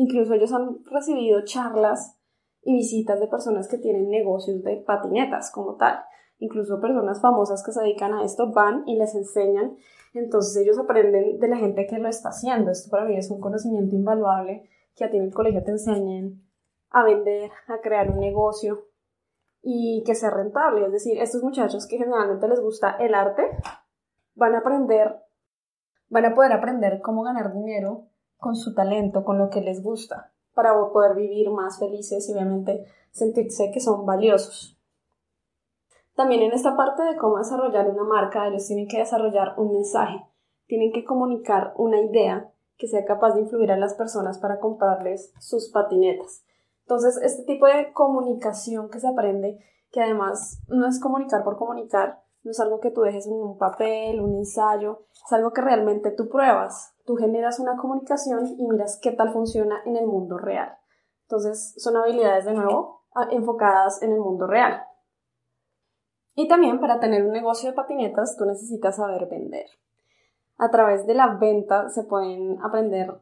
Incluso 0.00 0.32
ellos 0.32 0.50
han 0.54 0.82
recibido 0.86 1.44
charlas 1.44 2.18
y 2.62 2.72
visitas 2.72 3.20
de 3.20 3.26
personas 3.26 3.68
que 3.68 3.76
tienen 3.76 4.08
negocios 4.08 4.62
de 4.62 4.78
patinetas 4.78 5.52
como 5.52 5.76
tal. 5.76 6.00
Incluso 6.38 6.80
personas 6.80 7.20
famosas 7.20 7.62
que 7.62 7.70
se 7.70 7.82
dedican 7.82 8.14
a 8.14 8.24
esto 8.24 8.50
van 8.50 8.82
y 8.86 8.96
les 8.96 9.14
enseñan. 9.14 9.76
Entonces 10.14 10.56
ellos 10.56 10.78
aprenden 10.78 11.38
de 11.38 11.48
la 11.48 11.58
gente 11.58 11.86
que 11.86 11.98
lo 11.98 12.08
está 12.08 12.30
haciendo. 12.30 12.70
Esto 12.70 12.90
para 12.90 13.04
mí 13.04 13.14
es 13.14 13.30
un 13.30 13.40
conocimiento 13.40 13.94
invaluable 13.94 14.70
que 14.96 15.04
a 15.04 15.10
ti 15.10 15.18
en 15.18 15.24
el 15.24 15.34
colegio 15.34 15.62
te 15.62 15.72
enseñen 15.72 16.48
a 16.88 17.04
vender, 17.04 17.50
a 17.68 17.82
crear 17.82 18.10
un 18.10 18.20
negocio 18.20 18.86
y 19.60 20.02
que 20.06 20.14
sea 20.14 20.30
rentable. 20.30 20.86
Es 20.86 20.92
decir, 20.92 21.20
estos 21.20 21.42
muchachos 21.42 21.86
que 21.86 21.98
generalmente 21.98 22.48
les 22.48 22.60
gusta 22.62 22.96
el 23.00 23.14
arte 23.14 23.42
van 24.34 24.54
a 24.54 24.60
aprender, 24.60 25.14
van 26.08 26.24
a 26.24 26.34
poder 26.34 26.52
aprender 26.54 27.02
cómo 27.02 27.22
ganar 27.22 27.52
dinero 27.52 28.06
con 28.40 28.56
su 28.56 28.74
talento, 28.74 29.24
con 29.24 29.38
lo 29.38 29.50
que 29.50 29.60
les 29.60 29.82
gusta, 29.82 30.32
para 30.54 30.72
poder 30.92 31.14
vivir 31.14 31.50
más 31.50 31.78
felices 31.78 32.28
y 32.28 32.32
obviamente 32.32 32.84
sentirse 33.12 33.70
que 33.70 33.80
son 33.80 34.06
valiosos. 34.06 34.76
También 36.14 36.42
en 36.42 36.52
esta 36.52 36.76
parte 36.76 37.02
de 37.02 37.16
cómo 37.16 37.38
desarrollar 37.38 37.88
una 37.88 38.04
marca, 38.04 38.46
ellos 38.46 38.66
tienen 38.66 38.88
que 38.88 38.98
desarrollar 38.98 39.54
un 39.56 39.72
mensaje, 39.72 40.26
tienen 40.66 40.92
que 40.92 41.04
comunicar 41.04 41.72
una 41.76 42.00
idea 42.00 42.50
que 42.76 42.88
sea 42.88 43.04
capaz 43.04 43.34
de 43.34 43.42
influir 43.42 43.70
a 43.72 43.78
las 43.78 43.94
personas 43.94 44.38
para 44.38 44.58
comprarles 44.58 45.32
sus 45.38 45.70
patinetas. 45.70 46.44
Entonces, 46.82 47.18
este 47.22 47.44
tipo 47.44 47.66
de 47.66 47.92
comunicación 47.92 48.90
que 48.90 49.00
se 49.00 49.08
aprende, 49.08 49.58
que 49.92 50.02
además 50.02 50.60
no 50.68 50.88
es 50.88 50.98
comunicar 51.00 51.44
por 51.44 51.56
comunicar, 51.56 52.22
no 52.42 52.50
es 52.50 52.60
algo 52.60 52.80
que 52.80 52.90
tú 52.90 53.02
dejes 53.02 53.26
en 53.26 53.34
un 53.34 53.58
papel, 53.58 54.20
un 54.20 54.34
ensayo, 54.38 55.02
es 55.12 55.32
algo 55.32 55.52
que 55.52 55.60
realmente 55.60 56.10
tú 56.10 56.28
pruebas, 56.28 56.94
tú 57.10 57.16
generas 57.16 57.58
una 57.58 57.76
comunicación 57.76 58.46
y 58.56 58.68
miras 58.68 59.00
qué 59.02 59.10
tal 59.10 59.32
funciona 59.32 59.82
en 59.84 59.96
el 59.96 60.06
mundo 60.06 60.38
real. 60.38 60.78
Entonces, 61.22 61.74
son 61.76 61.96
habilidades 61.96 62.44
de 62.44 62.54
nuevo 62.54 63.02
enfocadas 63.32 64.00
en 64.02 64.12
el 64.12 64.20
mundo 64.20 64.46
real. 64.46 64.84
Y 66.36 66.46
también 66.46 66.78
para 66.78 67.00
tener 67.00 67.24
un 67.24 67.32
negocio 67.32 67.68
de 67.68 67.74
patinetas, 67.74 68.36
tú 68.36 68.44
necesitas 68.44 68.94
saber 68.94 69.28
vender. 69.28 69.66
A 70.56 70.70
través 70.70 71.04
de 71.08 71.14
la 71.14 71.36
venta 71.36 71.88
se 71.88 72.04
pueden 72.04 72.62
aprender 72.62 73.20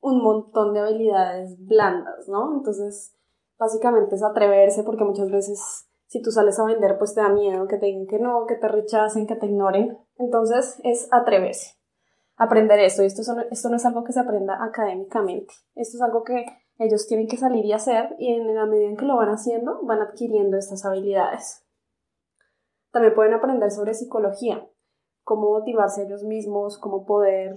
un 0.00 0.20
montón 0.20 0.74
de 0.74 0.80
habilidades 0.80 1.64
blandas, 1.64 2.26
¿no? 2.26 2.56
Entonces, 2.56 3.16
básicamente 3.56 4.16
es 4.16 4.24
atreverse 4.24 4.82
porque 4.82 5.04
muchas 5.04 5.30
veces 5.30 5.88
si 6.06 6.20
tú 6.22 6.32
sales 6.32 6.58
a 6.58 6.64
vender, 6.64 6.98
pues 6.98 7.14
te 7.14 7.20
da 7.20 7.28
miedo 7.28 7.68
que 7.68 7.76
te 7.76 7.86
digan 7.86 8.08
que 8.08 8.18
no, 8.18 8.46
que 8.46 8.56
te 8.56 8.66
rechacen, 8.66 9.28
que 9.28 9.36
te 9.36 9.46
ignoren. 9.46 9.96
Entonces, 10.16 10.80
es 10.82 11.06
atreverse 11.12 11.77
aprender 12.38 12.78
esto. 12.80 13.02
Y 13.02 13.06
esto, 13.06 13.22
esto 13.50 13.68
no 13.68 13.76
es 13.76 13.84
algo 13.84 14.04
que 14.04 14.12
se 14.12 14.20
aprenda 14.20 14.64
académicamente. 14.64 15.52
Esto 15.74 15.98
es 15.98 16.02
algo 16.02 16.24
que 16.24 16.46
ellos 16.78 17.06
tienen 17.06 17.28
que 17.28 17.36
salir 17.36 17.64
y 17.64 17.72
hacer 17.72 18.14
y 18.18 18.32
en 18.32 18.54
la 18.54 18.64
medida 18.64 18.88
en 18.88 18.96
que 18.96 19.04
lo 19.04 19.16
van 19.16 19.30
haciendo 19.30 19.80
van 19.82 20.00
adquiriendo 20.00 20.56
estas 20.56 20.84
habilidades. 20.84 21.64
También 22.90 23.14
pueden 23.14 23.34
aprender 23.34 23.70
sobre 23.70 23.94
psicología, 23.94 24.66
cómo 25.24 25.50
motivarse 25.50 26.04
ellos 26.04 26.22
mismos, 26.22 26.78
cómo 26.78 27.04
poder 27.04 27.54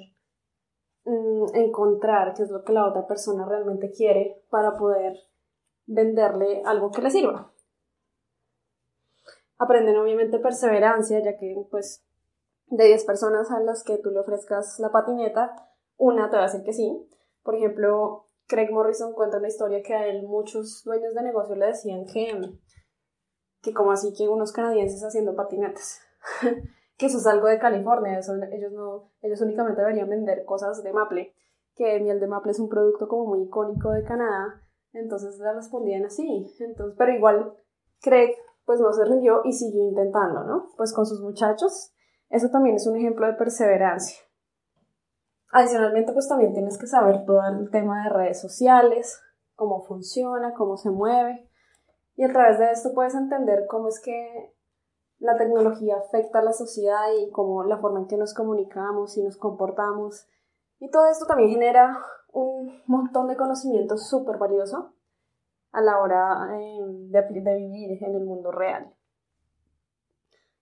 mm, 1.06 1.56
encontrar 1.56 2.34
qué 2.34 2.44
es 2.44 2.50
lo 2.50 2.64
que 2.64 2.74
la 2.74 2.88
otra 2.88 3.08
persona 3.08 3.46
realmente 3.46 3.92
quiere 3.92 4.44
para 4.50 4.76
poder 4.76 5.16
venderle 5.86 6.64
algo 6.66 6.92
que 6.92 7.02
le 7.02 7.12
sirva. 7.12 7.54
Aprenden 9.58 9.96
obviamente 9.98 10.40
perseverancia, 10.40 11.20
ya 11.24 11.38
que 11.38 11.56
pues 11.70 12.04
de 12.72 12.86
10 12.86 13.06
personas 13.06 13.52
a 13.52 13.60
las 13.60 13.84
que 13.84 13.98
tú 13.98 14.10
le 14.10 14.20
ofrezcas 14.20 14.80
la 14.80 14.92
patineta, 14.92 15.56
una 15.98 16.30
te 16.30 16.38
va 16.38 16.44
a 16.44 16.46
decir 16.48 16.64
que 16.64 16.74
sí. 16.74 17.08
Por 17.44 17.56
ejemplo, 17.56 18.28
Craig 18.48 18.72
Morrison 18.72 19.14
cuenta 19.14 19.38
una 19.38 19.48
historia 19.48 19.84
que 19.84 19.94
a 19.94 20.08
él 20.08 20.24
muchos 20.24 20.84
dueños 20.84 21.14
de 21.14 21.24
negocio 21.24 21.56
le 21.56 21.68
decían 21.68 22.06
que 22.06 22.58
que 23.62 23.74
como 23.74 23.92
así 23.92 24.12
que 24.14 24.28
unos 24.28 24.52
canadienses 24.52 25.04
haciendo 25.04 25.36
patinetas. 25.36 26.00
que 26.98 27.06
eso 27.06 27.18
es 27.18 27.28
algo 27.28 27.48
de 27.48 27.60
California, 27.60 28.20
ellos, 28.20 28.72
no, 28.74 29.12
ellos 29.22 29.42
únicamente 29.42 29.82
deberían 29.82 30.10
vender 30.10 30.46
cosas 30.46 30.84
de 30.84 30.94
maple, 30.94 31.34
que 31.76 32.00
miel 32.00 32.20
de 32.20 32.28
maple 32.28 32.52
es 32.52 32.60
un 32.60 32.70
producto 32.70 33.08
como 33.08 33.26
muy 33.26 33.44
icónico 33.44 33.92
de 33.92 34.04
Canadá, 34.04 34.62
entonces 34.94 35.40
le 35.40 35.54
respondían 35.54 36.06
así, 36.06 36.54
entonces, 36.60 36.96
pero 36.98 37.12
igual 37.12 37.54
Craig 38.02 38.36
pues 38.66 38.80
no 38.80 38.94
se 38.94 39.06
rindió 39.06 39.42
y 39.44 39.54
siguió 39.54 39.84
intentando, 39.84 40.44
¿no? 40.44 40.68
Pues 40.78 40.94
con 40.94 41.06
sus 41.06 41.22
muchachos, 41.22 41.92
eso 42.32 42.50
también 42.50 42.78
es 42.78 42.88
un 42.88 42.96
ejemplo 42.96 43.28
de 43.28 43.34
perseverancia. 43.34 44.18
Adicionalmente, 45.52 46.14
pues 46.14 46.28
también 46.28 46.54
tienes 46.54 46.78
que 46.78 46.88
saber 46.88 47.26
todo 47.26 47.42
el 47.46 47.70
tema 47.70 48.04
de 48.04 48.10
redes 48.10 48.40
sociales, 48.40 49.22
cómo 49.56 49.84
funciona, 49.84 50.54
cómo 50.54 50.78
se 50.78 50.90
mueve, 50.90 51.50
y 52.16 52.24
a 52.24 52.32
través 52.32 52.60
de 52.60 52.72
esto 52.72 52.94
puedes 52.94 53.16
entender 53.16 53.66
cómo 53.68 53.90
es 53.90 54.00
que 54.00 54.54
la 55.20 55.38
tecnología 55.38 55.98
afecta 55.98 56.40
a 56.40 56.44
la 56.44 56.54
sociedad 56.54 57.12
y 57.20 57.30
cómo 57.32 57.64
la 57.64 57.78
forma 57.78 58.00
en 58.00 58.08
que 58.08 58.18
nos 58.18 58.34
comunicamos 58.34 59.18
y 59.18 59.24
nos 59.24 59.38
comportamos. 59.38 60.28
Y 60.80 60.90
todo 60.90 61.08
esto 61.08 61.26
también 61.26 61.52
genera 61.52 61.98
un 62.32 62.82
montón 62.88 63.28
de 63.28 63.38
conocimiento 63.38 63.98
súper 63.98 64.38
valioso 64.38 64.94
a 65.72 65.82
la 65.82 66.00
hora 66.00 66.58
eh, 66.58 66.80
de, 67.10 67.42
de 67.42 67.56
vivir 67.58 68.04
en 68.04 68.16
el 68.16 68.24
mundo 68.24 68.52
real. 68.52 68.94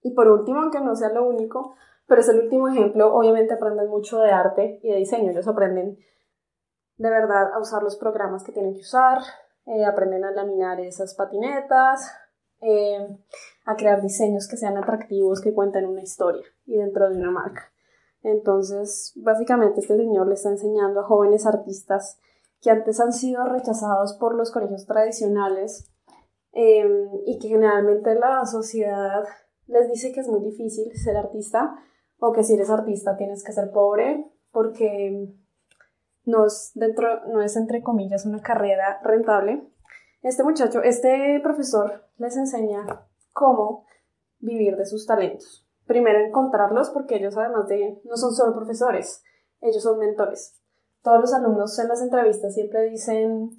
Y 0.02 0.14
por 0.14 0.28
último, 0.28 0.62
aunque 0.62 0.80
no 0.80 0.96
sea 0.96 1.10
lo 1.10 1.28
único, 1.28 1.76
pero 2.08 2.22
es 2.22 2.30
el 2.30 2.40
último 2.40 2.68
ejemplo, 2.68 3.14
obviamente 3.14 3.54
aprenden 3.54 3.88
mucho 3.88 4.20
de 4.20 4.32
arte 4.32 4.80
y 4.82 4.90
de 4.90 4.98
diseño. 4.98 5.32
Ellos 5.32 5.48
aprenden 5.48 5.98
de 6.98 7.10
verdad 7.10 7.54
a 7.54 7.60
usar 7.60 7.84
los 7.84 7.96
programas 7.96 8.44
que 8.44 8.52
tienen 8.52 8.74
que 8.74 8.82
usar, 8.82 9.20
eh, 9.66 9.86
aprenden 9.86 10.26
a 10.26 10.32
laminar 10.32 10.80
esas 10.80 11.14
patinetas, 11.16 12.12
eh, 12.62 13.08
a 13.66 13.76
crear 13.76 14.02
diseños 14.02 14.48
que 14.48 14.58
sean 14.58 14.78
atractivos, 14.78 15.40
que 15.40 15.54
cuenten 15.54 15.86
una 15.86 16.02
historia 16.02 16.44
y 16.66 16.78
dentro 16.78 17.10
de 17.10 17.18
una 17.18 17.32
marca. 17.32 17.72
Entonces, 18.22 19.14
básicamente 19.16 19.80
este 19.80 19.96
señor 19.96 20.28
le 20.28 20.34
está 20.34 20.50
enseñando 20.50 21.02
a 21.02 21.06
jóvenes 21.06 21.46
artistas 21.46 22.20
que 22.62 22.72
antes 22.72 23.00
han 23.00 23.14
sido 23.14 23.46
rechazados 23.46 24.14
por 24.14 24.36
los 24.36 24.52
colegios 24.52 24.86
tradicionales 24.86 25.90
eh, 26.52 26.86
y 27.26 27.40
que 27.40 27.48
generalmente 27.48 28.16
la 28.16 28.46
sociedad 28.46 29.24
les 29.70 29.90
dice 29.90 30.12
que 30.12 30.20
es 30.20 30.28
muy 30.28 30.42
difícil 30.42 30.92
ser 30.96 31.16
artista 31.16 31.76
o 32.18 32.34
que 32.34 32.44
si 32.44 32.56
eres 32.56 32.70
artista 32.70 33.16
tienes 33.16 33.44
que 33.44 33.54
ser 33.54 33.72
pobre 33.72 34.26
porque 34.52 35.30
no 36.26 36.46
es, 36.46 36.72
dentro, 36.76 37.26
no 37.28 37.42
es 37.42 37.56
entre 37.56 37.82
comillas 37.82 38.26
una 38.26 38.42
carrera 38.42 39.00
rentable. 39.04 39.64
Este 40.22 40.44
muchacho, 40.44 40.82
este 40.82 41.40
profesor 41.42 42.06
les 42.18 42.36
enseña 42.36 43.08
cómo 43.32 43.86
vivir 44.40 44.76
de 44.76 44.86
sus 44.86 45.06
talentos. 45.06 45.68
Primero 45.86 46.20
encontrarlos 46.20 46.90
porque 46.90 47.16
ellos 47.16 47.38
además 47.38 47.68
de 47.68 48.02
no 48.04 48.18
son 48.18 48.34
solo 48.34 48.54
profesores, 48.54 49.24
ellos 49.62 49.84
son 49.84 50.00
mentores. 50.00 50.60
Todos 51.02 51.22
los 51.22 51.34
alumnos 51.34 51.78
en 51.80 51.88
las 51.88 52.02
entrevistas 52.02 52.54
siempre 52.54 52.90
dicen 52.90 53.52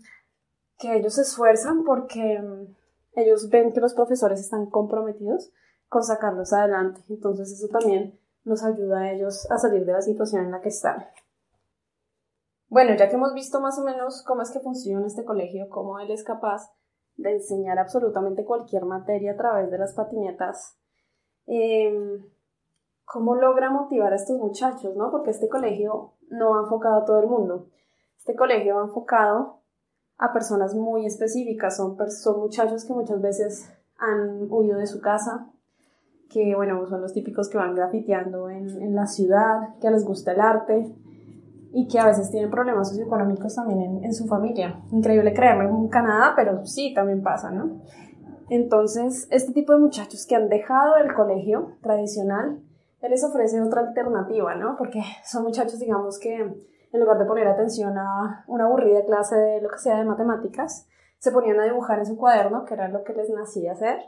que 0.78 0.96
ellos 0.96 1.14
se 1.14 1.22
esfuerzan 1.22 1.84
porque 1.84 2.40
mm, 2.40 2.74
ellos 3.14 3.48
ven 3.48 3.72
que 3.72 3.80
los 3.80 3.94
profesores 3.94 4.40
están 4.40 4.66
comprometidos 4.66 5.52
con 5.90 6.04
sacarlos 6.04 6.54
adelante. 6.54 7.02
Entonces 7.10 7.52
eso 7.52 7.68
también 7.68 8.18
nos 8.44 8.62
ayuda 8.62 9.00
a 9.00 9.12
ellos 9.12 9.50
a 9.50 9.58
salir 9.58 9.84
de 9.84 9.92
la 9.92 10.00
situación 10.00 10.44
en 10.44 10.52
la 10.52 10.60
que 10.62 10.70
están. 10.70 11.04
Bueno, 12.68 12.94
ya 12.96 13.08
que 13.08 13.16
hemos 13.16 13.34
visto 13.34 13.60
más 13.60 13.76
o 13.78 13.84
menos 13.84 14.22
cómo 14.22 14.42
es 14.42 14.50
que 14.52 14.60
funciona 14.60 15.06
este 15.06 15.24
colegio, 15.24 15.68
cómo 15.68 15.98
él 15.98 16.10
es 16.12 16.22
capaz 16.22 16.72
de 17.16 17.32
enseñar 17.32 17.78
absolutamente 17.80 18.44
cualquier 18.44 18.84
materia 18.84 19.32
a 19.32 19.36
través 19.36 19.70
de 19.70 19.78
las 19.78 19.92
patinetas, 19.94 20.78
em, 21.46 22.24
cómo 23.04 23.34
logra 23.34 23.70
motivar 23.70 24.12
a 24.12 24.16
estos 24.16 24.38
muchachos, 24.38 24.94
¿no? 24.94 25.10
Porque 25.10 25.30
este 25.30 25.48
colegio 25.48 26.14
no 26.28 26.56
ha 26.56 26.62
enfocado 26.62 27.02
a 27.02 27.04
todo 27.04 27.18
el 27.18 27.26
mundo. 27.26 27.68
Este 28.16 28.36
colegio 28.36 28.76
va 28.76 28.82
enfocado 28.82 29.62
a 30.18 30.32
personas 30.32 30.76
muy 30.76 31.04
específicas, 31.04 31.76
son, 31.76 31.96
son 32.10 32.38
muchachos 32.38 32.84
que 32.84 32.92
muchas 32.92 33.20
veces 33.20 33.68
han 33.96 34.46
huido 34.48 34.78
de 34.78 34.86
su 34.86 35.00
casa, 35.00 35.50
que 36.32 36.54
bueno, 36.54 36.86
son 36.86 37.00
los 37.00 37.12
típicos 37.12 37.48
que 37.48 37.58
van 37.58 37.74
grafiteando 37.74 38.48
en, 38.48 38.68
en 38.80 38.94
la 38.94 39.06
ciudad, 39.06 39.74
que 39.80 39.90
les 39.90 40.04
gusta 40.04 40.32
el 40.32 40.40
arte, 40.40 40.94
y 41.72 41.86
que 41.86 41.98
a 41.98 42.06
veces 42.06 42.30
tienen 42.30 42.50
problemas 42.50 42.88
socioeconómicos 42.88 43.54
también 43.54 44.04
en, 44.04 44.12
su 44.12 44.26
familia. 44.26 44.80
Increíble 44.90 45.32
creerlo 45.32 45.68
en 45.68 45.88
Canadá, 45.88 46.32
pero 46.34 46.66
sí, 46.66 46.92
también 46.94 47.22
pasa, 47.22 47.50
¿no? 47.50 47.80
Entonces, 48.48 49.28
este 49.30 49.52
tipo 49.52 49.72
de 49.72 49.78
muchachos 49.78 50.26
que 50.26 50.34
han 50.34 50.48
dejado 50.48 50.96
el 50.96 51.14
colegio 51.14 51.76
tradicional, 51.80 52.60
él 53.00 53.10
les 53.10 53.22
ofrece 53.22 53.60
otra 53.60 53.82
alternativa, 53.82 54.56
¿no? 54.56 54.76
Porque 54.76 55.00
son 55.24 55.44
muchachos, 55.44 55.78
digamos, 55.78 56.18
que 56.18 56.34
en 56.34 57.00
lugar 57.00 57.18
de 57.18 57.24
poner 57.24 57.46
atención 57.46 57.96
a 57.96 58.44
una 58.48 58.64
aburrida 58.64 59.04
clase 59.04 59.36
de 59.36 59.60
lo 59.60 59.68
que 59.68 59.78
sea 59.78 59.98
de 59.98 60.04
matemáticas, 60.04 60.88
se 61.18 61.30
ponían 61.30 61.60
a 61.60 61.64
dibujar 61.64 62.00
en 62.00 62.06
su 62.06 62.16
cuaderno, 62.16 62.64
que 62.64 62.74
era 62.74 62.88
lo 62.88 63.04
que 63.04 63.12
les 63.12 63.30
nacía 63.30 63.72
hacer. 63.72 64.00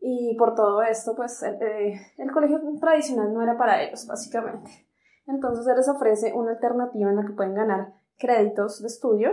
Y 0.00 0.36
por 0.38 0.54
todo 0.54 0.82
esto, 0.82 1.14
pues 1.16 1.42
el, 1.42 1.54
eh, 1.62 2.00
el 2.18 2.30
colegio 2.30 2.60
tradicional 2.80 3.32
no 3.32 3.42
era 3.42 3.56
para 3.56 3.82
ellos, 3.82 4.06
básicamente. 4.06 4.86
Entonces 5.26 5.64
se 5.64 5.74
les 5.74 5.88
ofrece 5.88 6.32
una 6.32 6.52
alternativa 6.52 7.10
en 7.10 7.16
la 7.16 7.26
que 7.26 7.32
pueden 7.32 7.54
ganar 7.54 7.94
créditos 8.18 8.80
de 8.80 8.88
estudio 8.88 9.30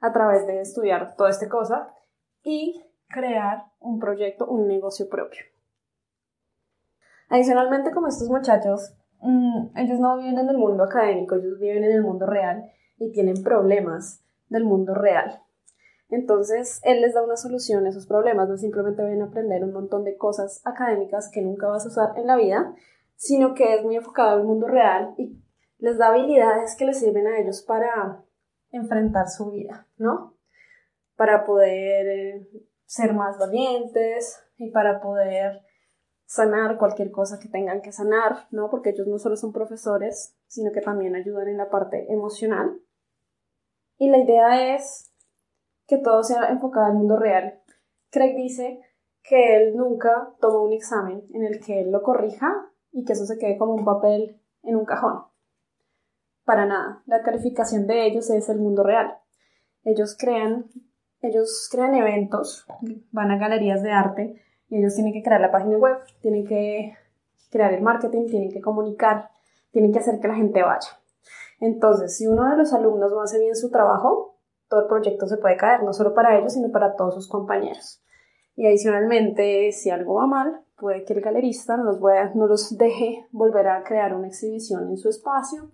a 0.00 0.12
través 0.12 0.46
de 0.46 0.60
estudiar 0.60 1.16
toda 1.16 1.30
esta 1.30 1.48
cosa 1.48 1.88
y 2.42 2.84
crear 3.08 3.64
un 3.80 3.98
proyecto, 3.98 4.46
un 4.46 4.68
negocio 4.68 5.08
propio. 5.08 5.44
Adicionalmente, 7.28 7.90
como 7.90 8.08
estos 8.08 8.28
muchachos, 8.28 8.94
mm, 9.20 9.76
ellos 9.76 9.98
no 9.98 10.18
viven 10.18 10.38
en 10.38 10.48
el 10.48 10.58
mundo 10.58 10.84
académico, 10.84 11.36
ellos 11.36 11.58
viven 11.58 11.84
en 11.84 11.92
el 11.92 12.02
mundo 12.02 12.26
real 12.26 12.70
y 12.98 13.12
tienen 13.12 13.42
problemas 13.42 14.22
del 14.48 14.64
mundo 14.64 14.94
real. 14.94 15.40
Entonces, 16.14 16.80
él 16.84 17.00
les 17.00 17.12
da 17.12 17.22
una 17.22 17.36
solución 17.36 17.84
a 17.84 17.88
esos 17.88 18.06
problemas, 18.06 18.48
no 18.48 18.56
simplemente 18.56 19.02
ven 19.02 19.20
a 19.20 19.26
aprender 19.26 19.64
un 19.64 19.72
montón 19.72 20.04
de 20.04 20.16
cosas 20.16 20.60
académicas 20.64 21.28
que 21.32 21.42
nunca 21.42 21.66
vas 21.66 21.84
a 21.84 21.88
usar 21.88 22.16
en 22.16 22.28
la 22.28 22.36
vida, 22.36 22.74
sino 23.16 23.54
que 23.54 23.74
es 23.74 23.82
muy 23.82 23.96
enfocado 23.96 24.36
al 24.36 24.44
mundo 24.44 24.68
real 24.68 25.14
y 25.18 25.42
les 25.78 25.98
da 25.98 26.08
habilidades 26.08 26.76
que 26.76 26.84
les 26.84 27.00
sirven 27.00 27.26
a 27.26 27.38
ellos 27.38 27.62
para 27.62 28.24
enfrentar 28.70 29.28
su 29.28 29.50
vida, 29.50 29.88
¿no? 29.96 30.36
Para 31.16 31.44
poder 31.44 32.06
eh, 32.06 32.48
ser 32.84 33.12
más 33.12 33.36
valientes 33.38 34.40
y 34.56 34.70
para 34.70 35.00
poder 35.00 35.62
sanar 36.26 36.78
cualquier 36.78 37.10
cosa 37.10 37.40
que 37.40 37.48
tengan 37.48 37.82
que 37.82 37.90
sanar, 37.90 38.46
¿no? 38.52 38.70
Porque 38.70 38.90
ellos 38.90 39.08
no 39.08 39.18
solo 39.18 39.36
son 39.36 39.52
profesores, 39.52 40.36
sino 40.46 40.70
que 40.70 40.80
también 40.80 41.16
ayudan 41.16 41.48
en 41.48 41.56
la 41.56 41.70
parte 41.70 42.06
emocional. 42.12 42.80
Y 43.98 44.10
la 44.10 44.18
idea 44.18 44.74
es 44.74 45.13
que 45.86 45.98
todo 45.98 46.22
sea 46.22 46.48
enfocado 46.50 46.86
al 46.86 46.94
mundo 46.94 47.16
real. 47.16 47.60
Craig 48.10 48.36
dice 48.36 48.80
que 49.22 49.56
él 49.56 49.76
nunca 49.76 50.34
toma 50.40 50.60
un 50.60 50.72
examen 50.72 51.24
en 51.32 51.44
el 51.44 51.60
que 51.60 51.80
él 51.80 51.90
lo 51.90 52.02
corrija 52.02 52.52
y 52.92 53.04
que 53.04 53.14
eso 53.14 53.26
se 53.26 53.38
quede 53.38 53.58
como 53.58 53.74
un 53.74 53.84
papel 53.84 54.40
en 54.62 54.76
un 54.76 54.84
cajón. 54.84 55.24
Para 56.44 56.66
nada. 56.66 57.02
La 57.06 57.22
calificación 57.22 57.86
de 57.86 58.06
ellos 58.06 58.30
es 58.30 58.48
el 58.48 58.58
mundo 58.58 58.82
real. 58.82 59.18
Ellos 59.82 60.16
crean, 60.18 60.66
ellos 61.20 61.68
crean 61.70 61.94
eventos, 61.94 62.66
van 63.10 63.30
a 63.30 63.38
galerías 63.38 63.82
de 63.82 63.92
arte 63.92 64.42
y 64.68 64.78
ellos 64.78 64.94
tienen 64.94 65.12
que 65.12 65.22
crear 65.22 65.40
la 65.40 65.50
página 65.50 65.76
web, 65.76 65.98
tienen 66.20 66.46
que 66.46 66.96
crear 67.50 67.72
el 67.72 67.82
marketing, 67.82 68.26
tienen 68.26 68.50
que 68.50 68.60
comunicar, 68.60 69.30
tienen 69.70 69.92
que 69.92 69.98
hacer 69.98 70.20
que 70.20 70.28
la 70.28 70.34
gente 70.34 70.62
vaya. 70.62 70.88
Entonces, 71.60 72.16
si 72.16 72.26
uno 72.26 72.50
de 72.50 72.56
los 72.56 72.72
alumnos 72.72 73.10
no 73.10 73.22
hace 73.22 73.38
bien 73.38 73.54
su 73.54 73.70
trabajo, 73.70 74.33
todo 74.68 74.82
el 74.82 74.86
proyecto 74.86 75.26
se 75.26 75.36
puede 75.36 75.56
caer, 75.56 75.82
no 75.82 75.92
solo 75.92 76.14
para 76.14 76.38
ellos, 76.38 76.52
sino 76.52 76.70
para 76.70 76.96
todos 76.96 77.14
sus 77.14 77.28
compañeros. 77.28 78.02
Y 78.56 78.66
adicionalmente, 78.66 79.72
si 79.72 79.90
algo 79.90 80.14
va 80.14 80.26
mal, 80.26 80.60
puede 80.76 81.04
que 81.04 81.12
el 81.12 81.20
galerista 81.20 81.76
no 81.76 82.46
los, 82.46 82.78
deje 82.78 83.26
volver 83.32 83.68
a 83.68 83.82
crear 83.82 84.14
una 84.14 84.28
exhibición 84.28 84.88
en 84.88 84.96
su 84.96 85.08
espacio. 85.08 85.70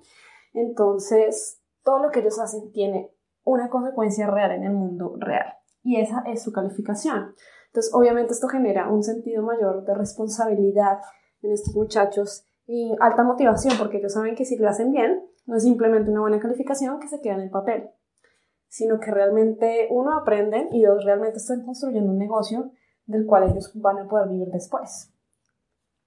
Entonces, 0.55 1.61
todo 1.83 2.03
lo 2.03 2.11
que 2.11 2.21
ellos 2.21 2.39
hacen 2.39 2.73
tiene 2.73 3.13
una 3.45 3.69
consecuencia 3.69 4.27
real 4.29 4.53
en 4.53 4.65
el 4.65 4.73
mundo 4.73 5.15
real. 5.19 5.55
Y 5.83 6.01
esa 6.01 6.23
es 6.27 6.43
su 6.43 6.53
calificación. 6.53 7.35
Entonces, 7.67 7.93
obviamente 7.95 8.33
esto 8.33 8.49
genera 8.49 8.91
un 8.91 9.03
sentido 9.03 9.43
mayor 9.43 9.85
de 9.85 9.95
responsabilidad 9.95 11.01
en 11.43 11.53
estos 11.53 11.75
muchachos 11.75 12.47
y 12.67 12.95
alta 13.01 13.23
motivación, 13.23 13.75
porque 13.79 13.99
ellos 13.99 14.13
saben 14.13 14.35
que 14.35 14.45
si 14.45 14.57
lo 14.57 14.69
hacen 14.69 14.93
bien, 14.93 15.23
no 15.47 15.57
es 15.57 15.63
simplemente 15.63 16.11
una 16.11 16.21
buena 16.21 16.41
calificación 16.41 17.01
que 17.01 17.09
se 17.09 17.21
queda 17.21 17.35
en 17.35 17.41
el 17.41 17.51
papel 17.51 17.91
sino 18.71 19.01
que 19.01 19.11
realmente 19.11 19.89
uno 19.91 20.15
aprende 20.17 20.69
y 20.71 20.83
dos 20.85 21.05
realmente 21.05 21.39
están 21.39 21.65
construyendo 21.65 22.13
un 22.13 22.19
negocio 22.19 22.71
del 23.05 23.27
cual 23.27 23.51
ellos 23.51 23.73
van 23.75 23.99
a 23.99 24.09
poder 24.09 24.29
vivir 24.29 24.49
después. 24.49 25.13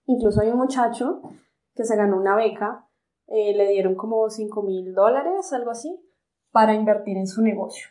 Incluso 0.05 0.41
hay 0.41 0.49
un 0.49 0.57
muchacho 0.57 1.21
que 1.75 1.83
se 1.83 1.97
ganó 1.97 2.17
una 2.17 2.37
beca, 2.37 2.87
eh, 3.27 3.53
le 3.53 3.67
dieron 3.67 3.95
como 3.95 4.29
5 4.29 4.63
mil 4.63 4.93
dólares, 4.93 5.51
algo 5.51 5.71
así, 5.71 5.99
para 6.51 6.73
invertir 6.73 7.17
en 7.17 7.27
su 7.27 7.41
negocio. 7.41 7.87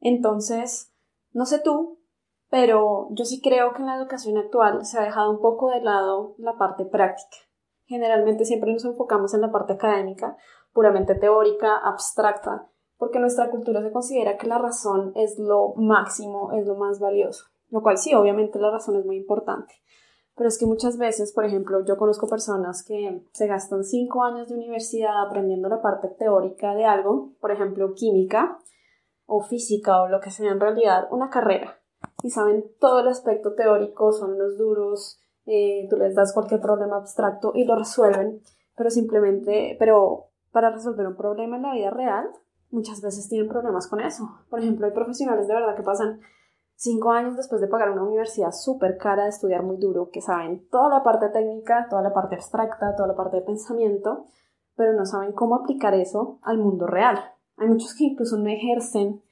Entonces, 0.00 0.92
no 1.32 1.46
sé 1.46 1.60
tú, 1.60 2.00
pero 2.50 3.08
yo 3.12 3.24
sí 3.24 3.40
creo 3.40 3.72
que 3.72 3.80
en 3.80 3.86
la 3.86 3.96
educación 3.96 4.36
actual 4.36 4.84
se 4.84 4.98
ha 4.98 5.04
dejado 5.04 5.30
un 5.30 5.40
poco 5.40 5.70
de 5.70 5.80
lado 5.80 6.34
la 6.36 6.58
parte 6.58 6.84
práctica. 6.84 7.38
Generalmente 7.86 8.44
siempre 8.44 8.74
nos 8.74 8.84
enfocamos 8.84 9.32
en 9.32 9.40
la 9.40 9.50
parte 9.50 9.72
académica, 9.72 10.36
puramente 10.78 11.16
teórica, 11.16 11.76
abstracta, 11.76 12.70
porque 12.98 13.18
nuestra 13.18 13.50
cultura 13.50 13.82
se 13.82 13.90
considera 13.90 14.36
que 14.36 14.46
la 14.46 14.58
razón 14.58 15.10
es 15.16 15.36
lo 15.36 15.74
máximo, 15.74 16.52
es 16.52 16.68
lo 16.68 16.76
más 16.76 17.00
valioso, 17.00 17.46
lo 17.70 17.82
cual 17.82 17.98
sí, 17.98 18.14
obviamente 18.14 18.60
la 18.60 18.70
razón 18.70 18.94
es 18.94 19.04
muy 19.04 19.16
importante. 19.16 19.74
Pero 20.36 20.46
es 20.46 20.56
que 20.56 20.66
muchas 20.66 20.96
veces, 20.96 21.32
por 21.32 21.44
ejemplo, 21.44 21.84
yo 21.84 21.96
conozco 21.96 22.28
personas 22.28 22.84
que 22.84 23.24
se 23.32 23.48
gastan 23.48 23.82
cinco 23.82 24.22
años 24.22 24.50
de 24.50 24.54
universidad 24.54 25.20
aprendiendo 25.20 25.68
la 25.68 25.82
parte 25.82 26.10
teórica 26.16 26.76
de 26.76 26.84
algo, 26.84 27.32
por 27.40 27.50
ejemplo, 27.50 27.92
química 27.94 28.60
o 29.26 29.42
física 29.42 30.02
o 30.02 30.08
lo 30.08 30.20
que 30.20 30.30
sea 30.30 30.52
en 30.52 30.60
realidad, 30.60 31.08
una 31.10 31.28
carrera, 31.28 31.80
y 32.22 32.30
saben 32.30 32.66
todo 32.78 33.00
el 33.00 33.08
aspecto 33.08 33.54
teórico, 33.54 34.12
son 34.12 34.38
los 34.38 34.56
duros, 34.56 35.20
eh, 35.44 35.88
tú 35.90 35.96
les 35.96 36.14
das 36.14 36.32
cualquier 36.32 36.60
problema 36.60 36.98
abstracto 36.98 37.50
y 37.52 37.64
lo 37.64 37.74
resuelven, 37.74 38.42
pero 38.76 38.90
simplemente, 38.90 39.74
pero 39.80 40.27
para 40.52 40.70
resolver 40.70 41.06
un 41.06 41.16
problema 41.16 41.56
en 41.56 41.62
la 41.62 41.74
vida 41.74 41.90
real, 41.90 42.28
muchas 42.70 43.00
veces 43.00 43.28
tienen 43.28 43.48
problemas 43.48 43.88
con 43.88 44.00
eso. 44.00 44.24
Por 44.50 44.60
ejemplo, 44.60 44.86
hay 44.86 44.92
profesionales 44.92 45.48
de 45.48 45.54
verdad 45.54 45.76
que 45.76 45.82
pasan 45.82 46.20
cinco 46.74 47.10
años 47.10 47.36
después 47.36 47.60
de 47.60 47.66
pagar 47.66 47.90
una 47.90 48.04
universidad 48.04 48.52
súper 48.52 48.98
cara 48.98 49.24
de 49.24 49.30
estudiar 49.30 49.62
muy 49.62 49.78
duro, 49.78 50.10
que 50.10 50.20
saben 50.20 50.68
toda 50.68 50.88
la 50.88 51.02
parte 51.02 51.28
técnica, 51.28 51.88
toda 51.90 52.02
la 52.02 52.14
parte 52.14 52.36
abstracta, 52.36 52.94
toda 52.94 53.08
la 53.08 53.16
parte 53.16 53.38
de 53.38 53.42
pensamiento, 53.42 54.26
pero 54.76 54.92
no 54.92 55.04
saben 55.04 55.32
cómo 55.32 55.56
aplicar 55.56 55.94
eso 55.94 56.38
al 56.42 56.58
mundo 56.58 56.86
real. 56.86 57.18
Hay 57.56 57.68
muchos 57.68 57.94
que 57.96 58.04
incluso 58.04 58.38
no 58.38 58.48
ejercen 58.48 59.22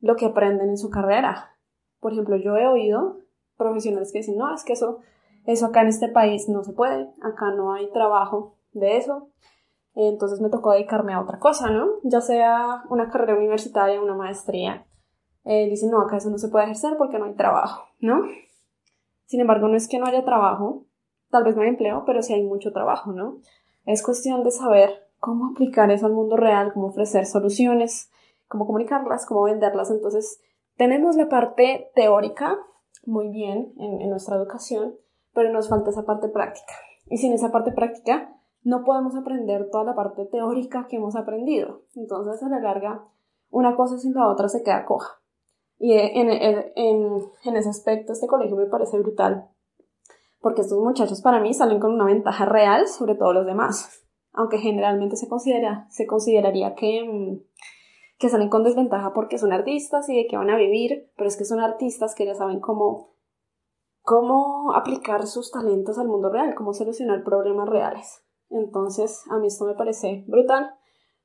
lo 0.00 0.16
que 0.16 0.26
aprenden 0.26 0.70
en 0.70 0.78
su 0.78 0.88
carrera. 0.88 1.56
Por 2.00 2.12
ejemplo, 2.12 2.36
yo 2.36 2.56
he 2.56 2.66
oído 2.66 3.18
profesionales 3.56 4.10
que 4.12 4.20
dicen, 4.20 4.38
no, 4.38 4.54
es 4.54 4.64
que 4.64 4.72
eso, 4.72 5.00
eso 5.44 5.66
acá 5.66 5.82
en 5.82 5.88
este 5.88 6.08
país 6.08 6.48
no 6.48 6.64
se 6.64 6.72
puede, 6.72 7.12
acá 7.22 7.50
no 7.54 7.74
hay 7.74 7.90
trabajo 7.92 8.56
de 8.72 8.96
eso. 8.96 9.28
Entonces 9.96 10.40
me 10.40 10.50
tocó 10.50 10.72
dedicarme 10.72 11.14
a 11.14 11.20
otra 11.20 11.38
cosa, 11.38 11.70
¿no? 11.70 11.86
Ya 12.04 12.20
sea 12.20 12.84
una 12.90 13.10
carrera 13.10 13.36
universitaria, 13.36 14.00
una 14.00 14.14
maestría. 14.14 14.86
Eh, 15.44 15.68
dicen, 15.68 15.90
no, 15.90 16.00
acá 16.00 16.18
eso 16.18 16.30
no 16.30 16.38
se 16.38 16.48
puede 16.48 16.66
ejercer 16.66 16.96
porque 16.98 17.18
no 17.18 17.24
hay 17.24 17.34
trabajo, 17.34 17.84
¿no? 18.00 18.20
Sin 19.24 19.40
embargo, 19.40 19.68
no 19.68 19.76
es 19.76 19.88
que 19.88 19.98
no 19.98 20.06
haya 20.06 20.24
trabajo, 20.24 20.84
tal 21.30 21.44
vez 21.44 21.56
no 21.56 21.62
hay 21.62 21.68
empleo, 21.68 22.04
pero 22.06 22.22
sí 22.22 22.34
hay 22.34 22.42
mucho 22.42 22.72
trabajo, 22.72 23.12
¿no? 23.12 23.38
Es 23.86 24.02
cuestión 24.02 24.44
de 24.44 24.50
saber 24.50 24.90
cómo 25.18 25.52
aplicar 25.52 25.90
eso 25.90 26.06
al 26.06 26.12
mundo 26.12 26.36
real, 26.36 26.72
cómo 26.72 26.88
ofrecer 26.88 27.26
soluciones, 27.26 28.10
cómo 28.48 28.66
comunicarlas, 28.66 29.26
cómo 29.26 29.44
venderlas. 29.44 29.90
Entonces, 29.90 30.40
tenemos 30.76 31.16
la 31.16 31.28
parte 31.28 31.90
teórica 31.94 32.58
muy 33.04 33.28
bien 33.28 33.72
en, 33.78 34.10
nuestra 34.10 34.36
educación, 34.36 34.96
pero 35.32 35.52
nos 35.52 35.68
falta 35.68 35.90
esa 35.90 36.04
parte 36.04 36.28
práctica. 36.28 36.74
Y 37.06 37.18
sin 37.18 37.32
esa 37.32 37.52
parte 37.52 37.72
práctica, 37.72 38.34
no 38.66 38.82
podemos 38.82 39.14
aprender 39.14 39.70
toda 39.70 39.84
la 39.84 39.94
parte 39.94 40.26
teórica 40.26 40.88
que 40.88 40.96
hemos 40.96 41.14
aprendido. 41.14 41.82
Entonces, 41.94 42.42
a 42.42 42.48
la 42.48 42.58
larga, 42.58 43.06
una 43.48 43.76
cosa 43.76 43.96
sin 43.96 44.12
la 44.12 44.26
otra 44.26 44.48
se 44.48 44.64
queda 44.64 44.84
coja. 44.84 45.20
Y 45.78 45.92
en, 45.92 46.30
en, 46.30 47.56
ese 47.56 47.68
aspecto, 47.68 48.12
este 48.12 48.26
colegio 48.26 48.56
me 48.56 48.66
parece 48.66 48.98
brutal, 48.98 49.48
porque 50.40 50.62
estos 50.62 50.80
muchachos 50.80 51.22
para 51.22 51.38
mí 51.38 51.54
salen 51.54 51.78
con 51.78 51.92
una 51.92 52.06
ventaja 52.06 52.44
real 52.44 52.88
sobre 52.88 53.14
todos 53.14 53.34
los 53.34 53.46
demás, 53.46 54.04
aunque 54.32 54.58
generalmente 54.58 55.14
se, 55.14 55.28
considera, 55.28 55.86
se 55.90 56.08
consideraría 56.08 56.74
que, 56.74 57.04
mm, 57.04 57.40
que 58.18 58.28
salen 58.28 58.48
con 58.48 58.64
desventaja 58.64 59.12
porque 59.12 59.38
son 59.38 59.52
artistas 59.52 60.08
y 60.08 60.16
de 60.16 60.26
que 60.26 60.38
van 60.38 60.50
a 60.50 60.56
vivir, 60.56 61.12
pero 61.16 61.28
es 61.28 61.36
que 61.36 61.44
son 61.44 61.60
artistas 61.60 62.16
que 62.16 62.26
ya 62.26 62.34
saben 62.34 62.58
cómo, 62.58 63.14
cómo 64.02 64.72
aplicar 64.74 65.28
sus 65.28 65.52
talentos 65.52 65.98
al 65.98 66.08
mundo 66.08 66.30
real, 66.30 66.56
cómo 66.56 66.72
solucionar 66.72 67.22
problemas 67.22 67.68
reales. 67.68 68.25
Entonces, 68.50 69.24
a 69.30 69.38
mí 69.38 69.48
esto 69.48 69.64
me 69.64 69.74
parece 69.74 70.24
brutal. 70.26 70.74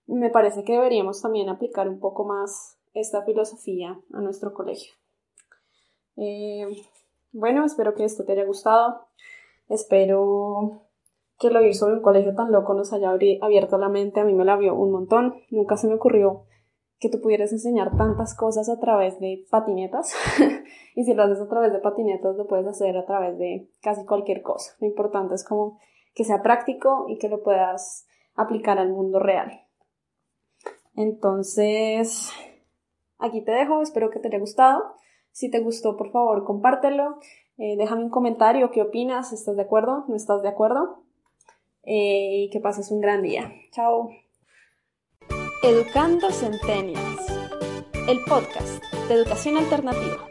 Me 0.08 0.30
parece 0.30 0.63
que 0.63 0.74
deberíamos 0.74 1.22
también 1.22 1.50
aplicar 1.50 1.88
un 1.88 2.00
poco 2.00 2.26
más 2.26 2.78
esta 2.93 3.24
filosofía 3.24 4.00
a 4.13 4.22
nuestro 4.22 4.54
colegio. 4.54 4.93
Eh, 6.17 6.67
bueno, 7.32 7.63
espero 7.65 7.93
que 7.93 8.04
esto 8.04 8.26
te 8.26 8.34
haya 8.34 8.46
gustado. 8.46 9.08
Espero 9.69 10.82
que 11.39 11.50
lo 11.50 11.60
oír 11.60 11.74
sobre 11.74 11.96
un 11.96 12.02
colegio 12.02 12.36
tan 12.36 12.52
loco 12.52 12.74
nos 12.74 12.93
haya 12.93 13.10
abierto 13.10 13.78
la 13.78 13.89
mente. 13.89 14.19
A 14.19 14.26
mí 14.26 14.34
me 14.34 14.46
la 14.46 14.58
vio 14.58 14.76
un 14.76 14.91
montón. 14.91 15.36
Nunca 15.50 15.78
se 15.78 15.88
me 15.88 15.96
ocurrió 15.96 16.46
que 17.00 17.10
tú 17.10 17.19
pudieras 17.19 17.52
enseñar 17.52 17.98
tantas 17.98 18.36
cosas 18.36 18.69
a 18.69 18.80
través 18.80 19.19
de 19.19 19.46
patinetas. 19.50 20.13
y 20.96 21.04
si 21.04 21.13
lo 21.15 21.24
haces 21.24 21.39
a 21.39 21.48
través 21.48 21.74
de 21.74 21.80
patinetas, 21.80 22.36
lo 22.36 22.48
puedes 22.48 22.67
hacer 22.67 22.96
a 22.96 23.06
través 23.06 23.39
de 23.39 23.69
casi 23.82 24.06
cualquier 24.06 24.43
cosa. 24.43 24.74
Lo 24.80 24.88
importante 24.88 25.34
es 25.34 25.43
como 25.43 25.80
que 26.13 26.24
sea 26.24 26.41
práctico 26.41 27.06
y 27.10 27.17
que 27.17 27.30
lo 27.30 27.43
puedas 27.43 28.08
aplicar 28.36 28.80
al 28.80 28.89
mundo 28.89 29.19
real. 29.19 29.65
Entonces, 30.95 32.32
aquí 33.17 33.43
te 33.43 33.52
dejo, 33.52 33.82
espero 33.82 34.10
que 34.10 34.19
te 34.19 34.28
haya 34.28 34.39
gustado. 34.39 34.95
Si 35.32 35.50
te 35.50 35.60
gustó, 35.60 35.95
por 35.95 36.12
favor, 36.12 36.43
compártelo. 36.43 37.17
Eh, 37.58 37.76
déjame 37.78 38.04
un 38.04 38.10
comentario, 38.10 38.71
qué 38.71 38.82
opinas, 38.82 39.32
¿estás 39.32 39.56
de 39.56 39.62
acuerdo? 39.62 40.06
¿No 40.08 40.15
estás 40.15 40.41
de 40.41 40.50
acuerdo? 40.50 41.04
Eh, 41.84 42.45
y 42.45 42.50
que 42.50 42.60
pases 42.60 42.91
un 42.91 43.02
gran 43.02 43.21
día. 43.21 43.52
Chao. 43.71 44.10
Educando 45.63 46.32
Centennials, 46.32 47.28
el 48.08 48.19
podcast 48.28 48.84
de 49.08 49.13
educación 49.13 49.58
alternativa. 49.58 50.31